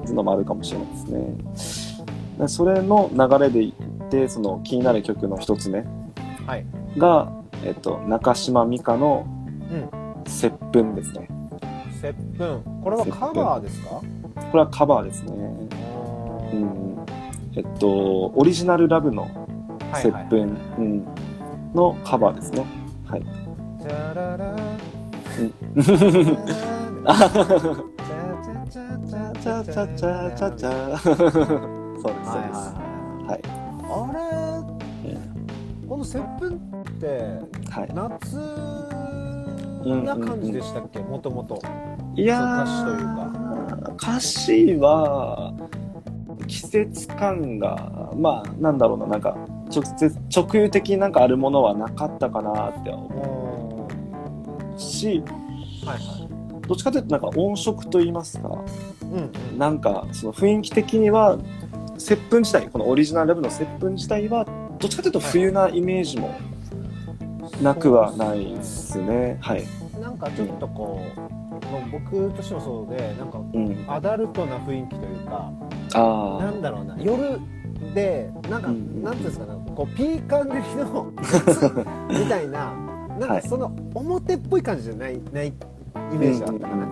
[0.07, 2.05] うん、のもあるかもしれないです
[2.39, 2.49] ね。
[2.49, 5.85] それの流れでいってその気になる曲の一つ目。
[6.97, 9.27] が、はい、えっと、中島美嘉の
[10.27, 11.40] 「接吻」ですね。
[12.01, 13.91] 接吻これはカバーですか？
[13.91, 14.05] こ
[14.55, 15.33] れはカバーですね。
[15.33, 17.05] うん、
[17.55, 19.29] えっとオリジナルラブの
[19.95, 21.05] 接吻、うん、
[21.75, 22.65] のカバーですね。
[23.05, 23.23] はい。
[23.79, 24.55] じゃらら。
[24.55, 24.57] うん。
[25.81, 30.97] チャチャチャチャチャ。
[30.99, 31.35] そうです、
[32.03, 32.59] そうです。
[33.27, 33.41] はい。
[33.83, 34.19] あれ、
[35.89, 37.41] この接吻って、
[37.95, 38.37] 夏
[39.85, 41.61] な感じでしたっけ、もともと。
[42.17, 43.93] いや歌詞というか。
[43.97, 45.53] 歌詞は、
[46.47, 49.37] 季節感が、まあ、なんだろうな、なんか、
[49.75, 53.89] 直接、直有的になんかあるものはなかったかなって思
[54.77, 55.23] うし、
[55.85, 58.49] はいはい、どっちかというとなんか音色といいますか、
[59.03, 61.39] うんうん、なんかその雰囲気的には
[61.99, 64.47] 接吻自体このオリジナルラブの接吻自体は
[64.79, 66.35] どっちかというと冬なイメージも
[67.63, 69.39] なくはないですね。
[69.41, 69.65] はい、
[70.01, 71.21] なんかちょっとこう、
[71.77, 75.53] うん、僕としてもそうでなんかアダルトな雰囲気というか、
[75.95, 77.39] あなんだろうな夜
[77.95, 81.13] でなんか、うん、なんていうんですかねこうピーカン塗りの
[82.09, 82.73] みたいな
[83.19, 85.53] なんかその表っぽい感じじゃないないイ
[86.17, 86.89] メージあったかな。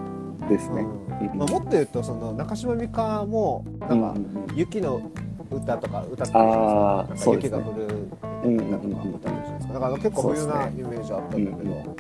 [0.49, 1.39] ですね、うん。
[1.39, 4.15] まあ、もっと言うとその中島美嘉もなんか
[4.55, 5.11] 雪の
[5.51, 11.97] 歌とか歌ってたじゃないですか雪が降る歌とか歌ってるじゃないですかだから結構冬なイメージあったんだけど、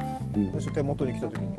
[0.54, 1.56] 私手元に来た時に、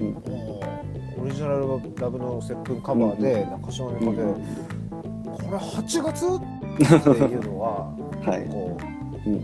[0.00, 1.60] うん、オリジナル
[1.96, 8.78] ラブの接吻カバーで中島美嘉で、これ8月っていうのは、はい、こ
[9.26, 9.36] う、うん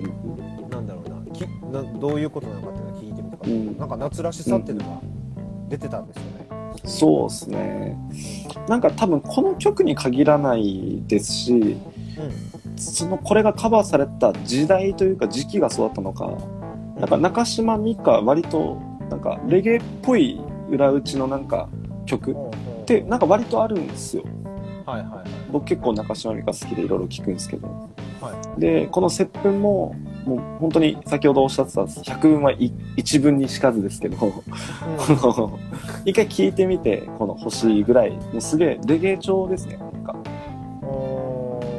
[0.65, 1.41] うん、なんだろうなき
[1.73, 5.01] などういうことなのかっていうのを聞いてみたかった、うん、なんか夏らしさっていうのが
[5.69, 6.34] 出てたんですよね。
[6.85, 7.97] そうですね。
[8.69, 11.79] なんか多分この曲に限らないですし、うん、
[12.77, 16.33] そのこれがカバーされた時代というか時期がそうだったのか、
[16.99, 21.69] なんか中島美嘉割となんかレゲエっぽい裏打ちのなんか
[22.07, 24.25] 曲ってなんか割とあるんですよ。
[24.87, 27.69] はいはいはい、僕結構中島美嘉好きでいろいろ聞くんですけど、
[28.21, 29.95] はい、でこの「接吻も」
[30.25, 32.53] もう本当に先ほどおっしゃってた百分は
[32.97, 34.33] 一分にしかずですけど、うん、
[36.05, 40.17] 一回聞いてみてこの星ぐらいもうすげえレゲエ調ですねなんか。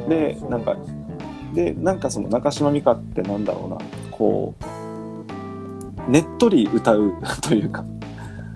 [0.08, 0.76] でなんか
[1.52, 3.78] でなんかその中島美嘉ってなんだろうな
[4.10, 4.54] こ
[6.06, 7.84] うねっとり歌うというか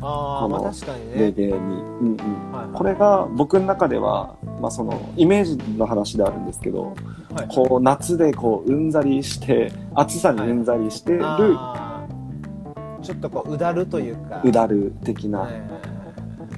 [0.02, 1.20] あまあ確かにね。
[1.20, 2.16] レゲエに、うんうん。
[2.52, 6.94] はいはい、これが僕の中では、まあ、そのイメージの話であるんですけど、
[7.34, 12.06] はい、こう夏でこううんざりして暑さにうんざりしてる、は
[13.00, 14.40] い、ちょっとこううだるというか。
[14.42, 15.70] うだる的な、はいはいはい、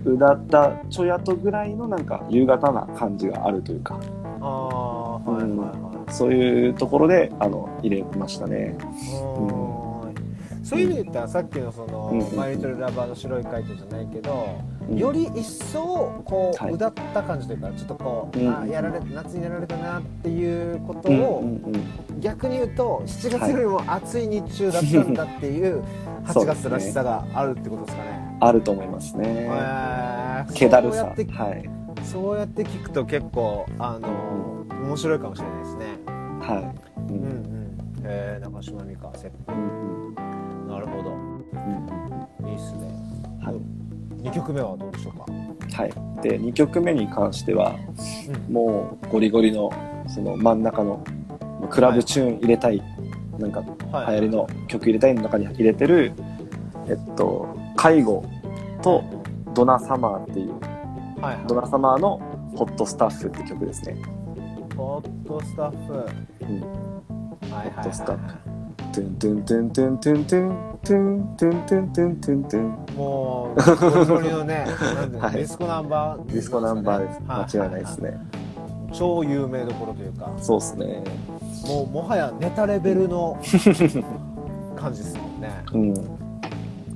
[0.06, 3.98] うだったちょやとぐらいのなんか夕方な感じがあるというか。
[4.40, 8.76] あ、はいはいはい、そういうところであの入れましたね。
[9.38, 9.91] うん
[10.72, 14.58] そういう意味で言ったらさっきのその、うんマイリトルラバーの白い回答じゃないけど、
[14.88, 21.74] うん、より一層こう、はい、うだった感じというかちょっとこう、うん、あやられ夏にやられたなっていうことを、うんうん
[22.14, 25.82] うん、逆に言うと7月よりも暑い日中だったんだっていう
[26.24, 28.10] 8月らしさがあるってことですかね。
[28.10, 29.24] ねあると思いますね。
[29.26, 31.04] えー、気だるさ。
[31.04, 31.70] はい。
[32.04, 35.86] そうやって聞くと結構あの、面白いかもしれないですね。
[36.40, 37.12] はい。
[37.12, 37.62] うんうん。
[38.04, 40.01] えー、中島美香、セッ
[42.62, 42.86] うん、いいっすね、
[43.42, 45.26] はい、2曲目はどうでしょうか？
[45.82, 45.92] はい。
[46.22, 47.74] で2曲目に関しては、
[48.48, 49.72] うん、もうゴリゴリの
[50.06, 51.04] その真ん中の
[51.70, 52.84] クラブチューン入れたい、は
[53.38, 56.12] い、なんか流行りの曲入れたいの中に入れてる、
[56.86, 59.02] えっと「カイゴ」と
[59.54, 60.52] 「ドナサマー」っていう、
[61.20, 61.36] はい。
[61.36, 62.20] はい、ドナサマーの
[62.54, 63.96] 「ホットスタッフ」って曲ですね
[64.76, 66.10] ホットスタッフ、うん、はい
[67.50, 68.41] はい、はい、ホットスタッフ
[68.92, 78.18] トゥントゥントゥントゥントゥントゥントゥントゥントゥントゥントゥントゥンもうゴリのねディスコナンバーディスコナンバーです間違いないですね
[78.92, 81.02] 超有名どころというかそうですね
[81.66, 83.40] もうもはやネタレベルの
[84.76, 85.92] 感じですもんねうん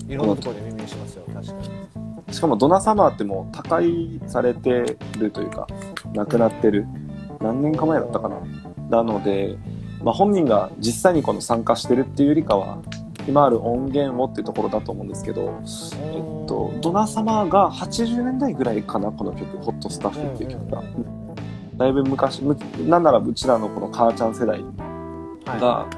[0.06, 1.52] いろんなところで耳にしますよ確か
[2.28, 5.66] にしかもドナサマーってもう他界されてるというか
[6.12, 6.87] 亡くなってる
[7.40, 8.37] 何年か前だったかな
[8.90, 9.56] なので
[10.02, 12.78] まあ、本人が実際にこの参加してるっていうよりかは
[13.28, 15.61] 今ある音源をっていうところだと思うんですけど、
[15.94, 20.82] えっと、ドナ様が80年代ぐらいかなこの曲「ホットスタッフ」っていう曲が、
[21.76, 24.64] だいぶ昔なんならうちらのこの母ちゃん世代
[25.61, 25.96] が、はい、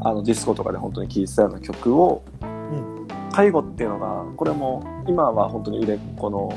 [0.00, 6.52] あのディスコとかで本当に聴いてたような曲を、うん、介護っていうのがこれも今は本当に売れっ子の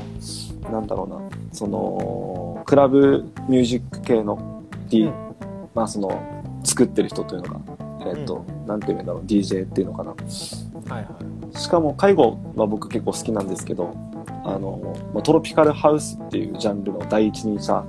[0.72, 1.20] なんだろうな
[1.52, 5.34] そのクラブミュージック系の D、うん、
[5.74, 6.33] まあその
[6.64, 7.60] 作ってる人というのが、
[8.06, 10.10] えっ、ー、と、うん、ていうんだろう、DJ っていうのかな。
[10.10, 10.16] は
[11.00, 11.08] いは
[11.54, 11.58] い。
[11.58, 13.94] しかも、介護は僕結構好きなんですけど、
[14.44, 17.84] あの、まあ、トロピカルハウスっていうジャンルの第一人者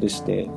[0.00, 0.48] でして、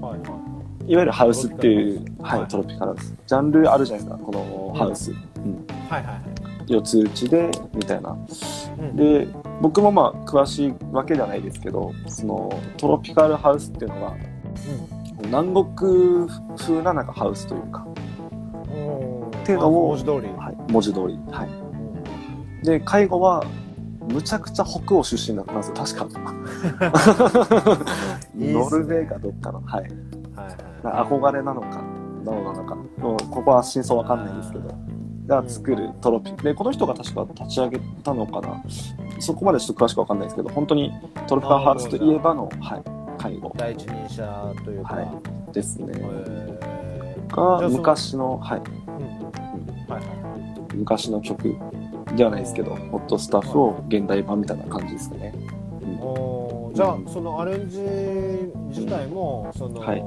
[0.00, 0.38] はいは
[0.86, 0.92] い。
[0.92, 3.14] いわゆるハウスっていう、はい、トロピカルハウス。
[3.26, 5.10] ジャンルあるじゃないですか、このハウス。
[5.10, 5.16] うん。
[5.16, 6.20] うん、はいはい。
[6.66, 8.16] 四つ打ちで、みたいな。
[8.78, 9.28] うん、で、
[9.60, 17.86] 僕もまあ、詳しいわけではないですけど、その、トロピカルハウスっていうのが、うん南国風ななんかハウスというか、
[19.42, 21.18] っていうのを文字通り、はい、文字通り。
[21.30, 22.64] はい。
[22.64, 23.44] で介護は
[24.08, 26.32] むちゃくちゃ北欧出身だったんですよ確か。
[28.34, 29.60] ノルウェーかどっかの。
[29.64, 29.90] はい、はい
[30.82, 31.82] はい、憧れなのか
[32.24, 32.74] どうなのか。
[32.98, 34.74] もうここは真相わかんないんですけど。
[35.26, 38.62] が作るトロピでこの人が確か立ち上げたのかな。
[39.18, 40.92] そこまでちょっと詳しくわかんないですけど本当に
[41.26, 42.82] トロピカルハウスといえばの、はい、
[43.26, 45.92] 介護第一人者というか、はい、ですね。
[47.28, 48.60] が昔のはい、
[49.90, 51.56] はいはい、昔の曲
[52.14, 55.34] ではないですけどホットスタッフを現代版みたいな感じですかね、
[55.82, 57.80] うん、じゃあそのアレンジ
[58.68, 60.04] 自体もその、はい、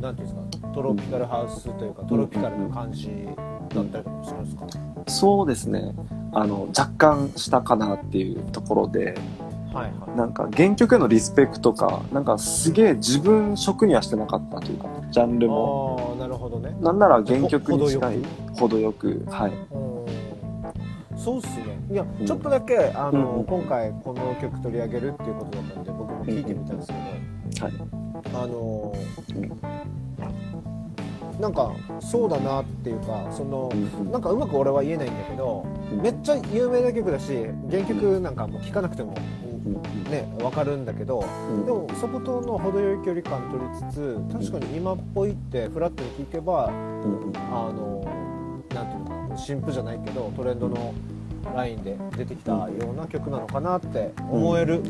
[0.00, 3.28] なんていうんですかトロピカルハウスというか、トロピカルな感じ
[3.68, 4.66] だったりもするんですか、
[5.06, 5.94] そうですね。
[6.32, 9.14] あの若干したかなっていうところで
[9.74, 16.14] はいはい、なんか原曲へのリスペクトかなんかすげえ自分色にはしてなかったというかジャンルも。
[16.16, 16.76] あなるほどね。
[16.80, 18.22] なんなら原曲に近い
[18.56, 19.52] 程よくはい。
[21.16, 21.78] そうっすね。
[21.90, 26.94] いや、うん、ちょっとだけあの、うん、今回この曲取り上げるっていうことだったんで僕も聞いてみたんですけ
[27.60, 27.74] ど、はい。
[28.34, 28.94] あの
[31.40, 33.68] なんかそうだなっていうかその、
[34.10, 35.66] なんかうまく俺は言えないんだけど、
[36.00, 39.14] めっちゃ有名な曲だし原曲なんかもう聴かなくても
[39.64, 48.04] ね、分かるんだけど、うん、でもそことの程よい距離感取りつつ確かに今っぽいってフラットに聴けば、うん、あの
[48.74, 50.92] なんていうのかな新譜じゃないけどトレンドの
[51.54, 54.82] ラインで出てきたような曲なのかなって思える、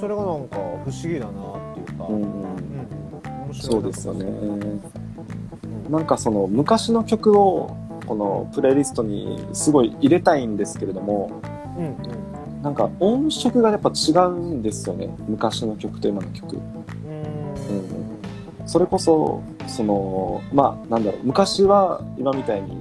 [0.00, 2.22] それがなんか不思議だなっていうか、うん。
[2.22, 4.26] うん、そうですよね、
[5.88, 11.40] なんかその昔の曲をこのプレイリストにすごい入れたいんですけれども、
[11.76, 12.25] うんうん、
[12.66, 15.08] なんか音色がやっぱ違うんですよね。
[15.28, 16.56] 昔の曲と今の曲。
[16.56, 16.62] うん、
[18.66, 21.20] それこそそのまあなんだろう。
[21.22, 22.76] 昔は今みたいに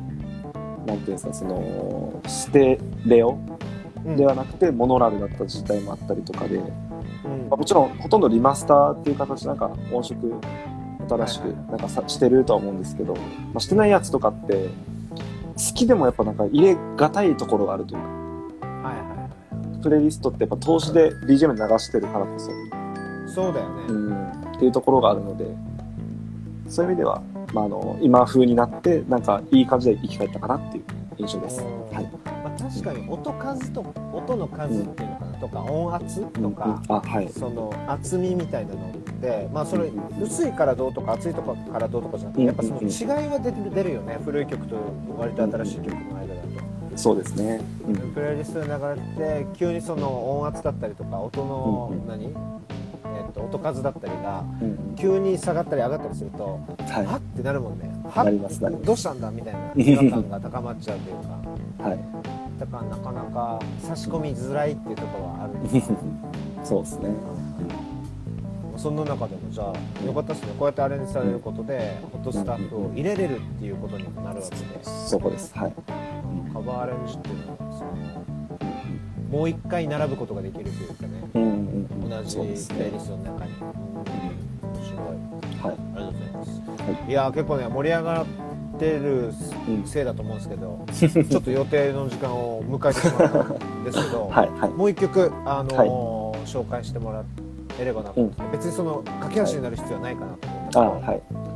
[0.88, 3.38] なんていうんですかそのステレオ
[4.18, 6.66] ではなくて、モノラルだった時代もあったりとかで、ま
[7.52, 10.42] あ、もちろんほとんどリマスターっていう形なんか音色
[11.08, 13.20] 新しくなんかさしてるとは思うんですけど、ま
[13.58, 14.70] あ、してないやつとかって
[15.56, 18.08] 好きでもやっぱなんか入れがたいところがあるというか、
[18.88, 19.15] はいはい、
[19.86, 22.50] プレイリストってやっぱ投資で BGM 流してるからこそ。
[23.32, 25.46] そうだよね、うん、っていうところがあるので。
[26.68, 27.22] そういう意味では、
[27.54, 30.84] まあ、あの今風になってなんかいい感じで生き返ったかなっていう
[31.20, 31.62] 印象です。
[31.62, 32.10] はい。
[32.58, 44.18] 確かに音数と音の数っていうのかな、とか音圧とか、はい、その厚みみたいなのってまあそれ薄いからどうとか厚いとかからどうとかじゃなくてやっぱその違いは出るよね。
[44.26, 44.76] 古い曲と
[45.20, 46.25] 割と新しい曲の間。
[46.96, 48.74] そうですね、うん、プレイリストで流
[49.18, 54.44] れて急にその音圧だったりとか音の何、えー、と音数だったりが
[54.98, 57.92] 急に下がったり上がったりすると、はい、はってなるもんね。
[58.10, 58.86] はっ？
[58.86, 61.30] どうしたんだみたいな違和感が高まっちゃうというか。
[61.90, 62.00] はい。
[62.60, 65.92] だからなかなか差し込みづらいっていうところはあるんです
[66.64, 67.10] そうですね、
[68.86, 70.54] その中でもじゃあよかったですね。
[70.60, 75.58] こうやってアレンジされることでホットスタッフを入れれるっていうことになるわけで、そこです。
[75.58, 75.74] はい。
[76.54, 81.46] カバーアレンジっていうのはそのもう一回並ぶことができるというかね、うんう
[82.06, 82.58] ん、同じプレイリ
[83.00, 84.06] ストの中に、面
[84.86, 85.08] 白い、
[85.62, 88.26] はい、ありがとうございます、はい、いや結構ね盛り上がっ
[88.80, 89.34] てる
[89.86, 95.90] せいだと思うんですけど、うん、ちょっと予定の時間を迎えてしまったんですけど はい、はい、もう一曲、あのーはい、
[96.46, 97.22] 紹介してもら
[97.80, 100.48] えればなとうん、別にその駆け足になる必要はないかなと
[100.80, 101.56] 思うんですけど、はい。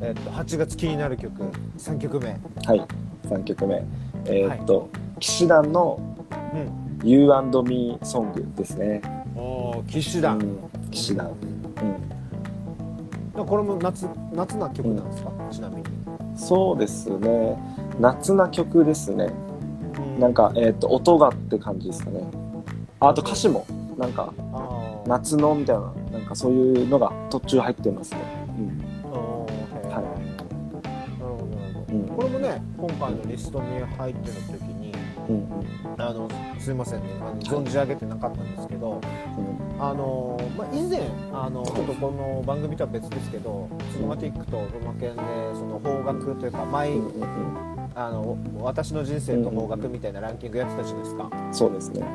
[0.00, 1.42] えー、っと8月気になる曲
[1.78, 2.28] 3曲目。
[2.28, 2.86] はい。
[3.28, 3.84] 3曲目。
[4.26, 6.00] えー、っと、騎士団の
[7.04, 9.02] 「You&Me ソング」ですね。
[9.36, 10.40] お騎士団、
[10.90, 11.30] 騎士団。
[13.36, 15.84] うん、これも夏夏な曲なんですか、ちなみに。
[16.36, 17.58] そうですね。
[18.00, 19.30] 夏な曲ですね、
[20.16, 22.20] うん、なんか、えーと、音がって感じですかね。
[23.00, 23.66] あと歌詞も
[23.98, 24.32] なんか
[25.06, 28.20] 夏のみたいななんかそういうのが途中入ってますね、
[28.58, 28.78] うん。
[29.90, 30.02] はい、
[31.18, 34.92] なるほどなるほど、うん、これもね今回のリストに入ってる時に、
[35.28, 35.64] うん、
[35.98, 39.00] あのすいませんねあの存じ上げてなかったんですけど、
[39.78, 41.00] あのまあ、以前
[41.32, 45.22] あのちょっとこの番組とは別ですけどスノマティックとロマケンで
[45.54, 46.92] その方角というか毎、
[47.96, 52.06] あの私の人生と方角みたいなランキングやってたじゃないですか、そうですね、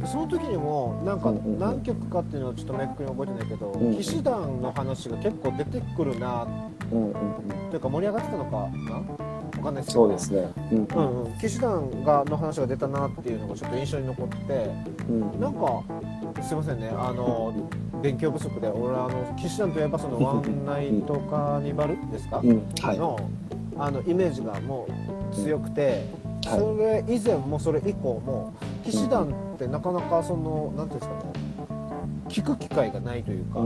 [0.00, 6.46] うん、その時にもなんか何曲かっていうのはちょっと明確に覚えてないけど、騎士団の話が結構出てくるな、
[6.90, 7.14] うんうん、
[7.70, 8.68] というか盛り上がってたのか
[9.18, 9.35] な？
[9.62, 10.78] かんないですけどそうですね、うん。
[10.78, 14.70] うんうん、騎士団がの話が出たなっていうのがちょっと印象に残って、
[15.08, 15.82] うん、なんか
[16.42, 16.88] すいませんね。
[16.88, 17.54] あの
[18.02, 22.62] 勉強不足で俺あの騎士団といえばそのワンナイトカーニバルですか、うん。
[22.80, 23.18] はい、の
[23.78, 24.86] あのイメージがも
[25.32, 26.06] う強くて、
[26.46, 31.46] はい、それ以前もそれ以降も騎士団ってなかなかその何ていうんですかね
[32.28, 33.60] 聞く機会がないというか、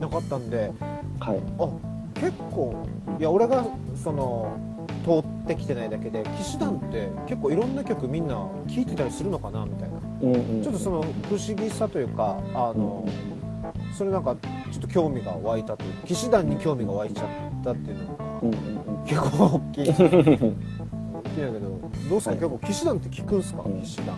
[0.00, 0.72] なかったんで、
[1.20, 1.68] はい、あ
[2.14, 2.74] 結構
[3.18, 3.64] いや俺が
[4.02, 4.56] その
[5.02, 14.36] 通ってきてないだけで騎士団って結構いろんな曲みんな聴いてたりするのかなみたいな、うんうん、ちょっとその不思議さというかあの、うん、それなんか
[14.70, 17.26] ちょっと興味が湧いたという騎士団に興味が湧いちゃっ
[17.64, 18.54] たっていうのが、うん
[18.98, 19.90] うん、結構大きい。
[19.92, 24.16] 大きいんだけどどうすか、はい、結構騎士団って聞くんすか、騎士団。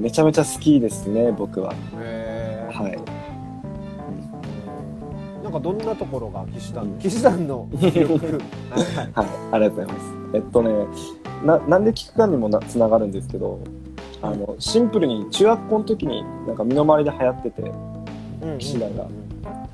[0.00, 1.72] めちゃめちゃ好きですね僕は。
[1.72, 3.31] へえはい
[5.42, 7.90] なんかどんなところが騎士団、騎士団のはい、
[9.52, 10.22] ありがとうございます。
[10.34, 10.70] えっとね、
[11.44, 13.58] ななんで聞くかにもなつながるんですけど、
[14.22, 17.72] あのシンプルに中学校の時になんか身の回りで流行ってて、
[18.58, 19.08] 騎士団が。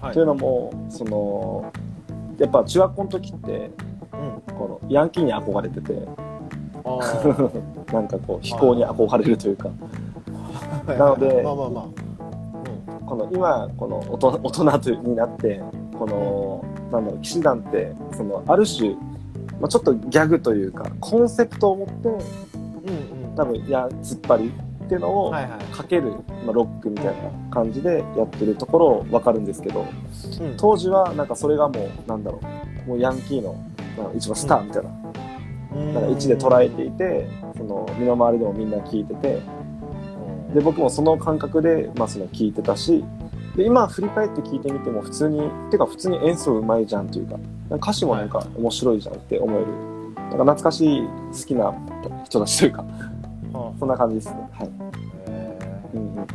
[0.01, 1.73] はい、というのもその
[2.39, 3.71] やっぱ中学校の時って、
[4.13, 6.09] うん、このヤンキーに憧れてて。
[7.93, 9.69] なんかこう飛行に憧れるというか、
[10.87, 12.08] なので、まあまあまあ
[13.09, 15.63] この今この大人大人とになって
[15.99, 18.91] このなんだろう騎士団ってそのある種、
[19.61, 24.53] まあ、ちょっとギャグというかコンセプトを持って、うんうん、多分や突っ張り
[24.85, 25.31] っていうのを
[25.73, 26.13] かける、はい。
[26.13, 27.13] はい、まあ、ロックみたいな
[27.51, 29.87] 感じでやってるところ分かるんですけど、
[30.41, 32.41] うん、当時はなんかそれがもうなんだろ
[32.87, 33.63] うもうヤンキーの
[34.17, 39.43] 一番スターみたいな,、なんか位置で捉えていてその身の回りでもみんな聞いてて
[40.55, 43.05] で僕もその感覚で、まあ、その聞いてたし
[43.57, 47.39] で今振り返って聞いてみても普通にてか普通に演奏うまいじゃんというか
[47.77, 49.67] 歌詞もなんか面白いじゃんって思える、
[50.31, 51.75] なんか懐かしい好きな
[52.25, 52.83] 人たちというか、
[53.53, 54.49] はあ、そんな感じですね。
[54.53, 54.67] はい。
[54.67, 54.71] へ
[55.29, 55.59] え
[55.95, 56.27] うんうん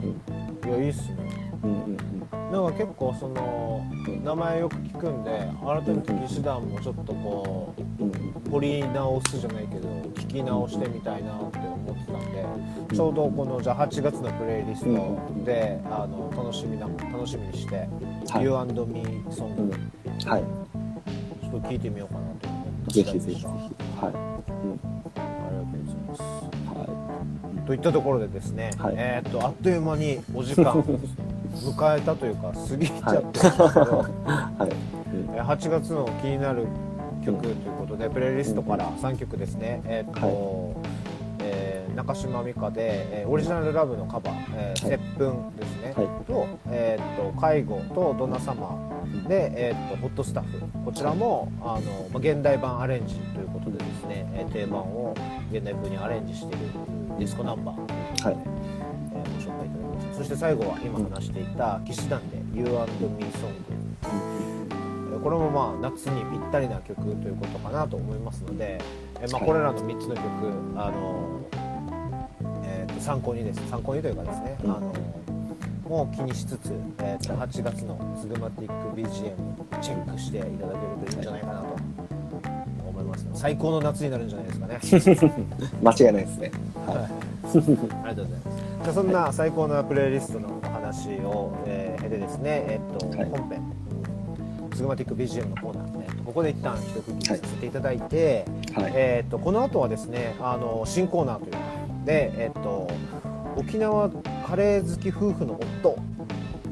[0.63, 0.69] うん。
[0.69, 1.17] いやいいっすね。
[1.63, 2.51] うんうんうん。
[2.51, 3.83] なんか結構その
[4.23, 17.87] 名前よく聞くんで改めて騎士団もちょっとこう、うん、掘り直すじゃないけど聞き直してみたいなって思ってたんで、ちょうどこのじゃあ8月のプレイリストで、あの楽しみな楽しみにして
[18.29, 19.73] 「はい、You and Me ソング」
[20.29, 20.43] はい、
[21.41, 30.73] ちょっと聞いてみようかなと思ってぜひぜひはい、うん、ありがとうございます、はい、といったところでですね、はい、えー、っとあっという間にお時間
[31.57, 33.65] 迎えたというか過ぎちゃってるんですけど、
[34.27, 35.03] はい。
[35.41, 36.67] 8月の気になる
[37.25, 41.13] 曲ということで、プレイリストから3曲ですね、えっ、と、はい。
[41.45, 55.13] えー、中島美嘉で、えー、オリジナルラブのカバー「えー、接吻」ですね、はい、と,、えーと「介護」と「ドナサマー」で、えーと「ホットスタッフ」こちらもあの、まあ、現代版アレンジということでですね、えー、定番を
[55.51, 56.67] 現代風にアレンジしている
[57.19, 57.75] ディスコナンバー、
[58.25, 58.37] はい。
[59.13, 60.13] えー、ご紹介いただきました。
[60.15, 62.91] そして最後は今話していた騎士団で「You and
[65.13, 68.79] Song」これもまあ夏にぴったりな曲ということかなと思いますので、
[69.21, 70.23] えまあ、これらの3つの曲、
[70.75, 71.41] あの
[72.63, 73.61] えー、と参考にです。
[73.69, 74.93] 参考にというかですね、あの
[75.87, 81.67] もう気にしつつ、えー、と8月のスグマティック BGM チェックしていただけるといいんじゃないかなと
[82.87, 84.79] 思います最高の夏になるんじゃないですかね。
[85.83, 86.51] 間違いないですね。
[86.87, 88.63] はい、ありがとうございます。
[88.83, 93.61] じゃそんな最高なプレイリストの話を、えー、経てですね、えっ、と、はい、本編
[94.73, 98.45] ズグマティック BGM のコーナー、えー、とここで一旦一区切りさせていただいて、
[98.75, 101.59] はい、えー、とこの後はですねあの新コーナーというか
[102.05, 102.89] で、えー、と
[103.55, 104.09] 沖縄
[104.47, 105.97] カレー好き夫婦の夫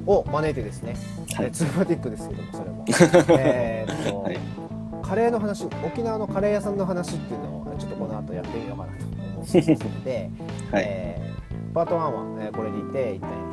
[0.05, 0.95] を招いてですね、
[1.35, 2.85] はい、ズグマティックですけどもそれも。
[3.39, 4.39] えと、はい、
[5.03, 10.29] カレーの話沖縄のカレー屋さんの話っていうのをちょっとこの後やってみようかなと思いますので、
[10.71, 13.50] はい、えー、パート1は、えー、これにて一旦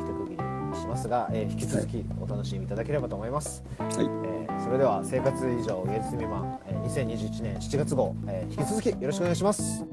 [0.89, 3.89] ますが、えー、引き続きお楽しみいただければと思います、はい。
[3.89, 9.85] えー、それでは「生活以上芸術未満」えー、2021年7月号、えー、引き続きよろしくお願いします。